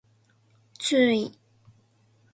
[0.81, 1.31] 注意